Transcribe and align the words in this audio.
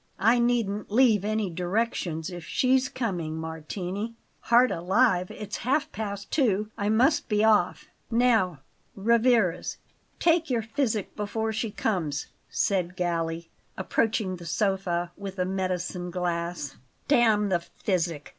I 0.17 0.39
needn't 0.39 0.89
leave 0.89 1.23
any 1.23 1.51
directions 1.51 2.31
if 2.31 2.43
she's 2.43 2.89
coming, 2.89 3.37
Martini. 3.39 4.15
Heart 4.39 4.71
alive, 4.71 5.29
it's 5.29 5.57
half 5.57 5.91
past 5.91 6.31
two; 6.31 6.71
I 6.75 6.89
must 6.89 7.29
be 7.29 7.43
off!" 7.43 7.85
"Now, 8.09 8.61
Rivarez, 8.95 9.77
take 10.17 10.49
your 10.49 10.63
physic 10.63 11.15
before 11.15 11.53
she 11.53 11.69
comes," 11.69 12.25
said 12.49 12.95
Galli, 12.95 13.51
approaching 13.77 14.37
the 14.37 14.45
sofa 14.47 15.11
with 15.17 15.37
a 15.37 15.45
medicine 15.45 16.09
glass. 16.09 16.77
"Damn 17.07 17.49
the 17.49 17.59
physic!" 17.59 18.29